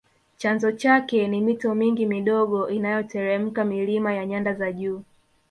Chanzo 0.37 0.71
chake 0.71 1.27
ni 1.27 1.41
mito 1.41 1.75
mingi 1.75 2.05
midogo 2.05 2.69
inayoteremka 2.69 3.65
milima 3.65 4.13
ya 4.13 4.25
nyanda 4.25 4.53
za 4.53 4.71
juu 4.71 5.03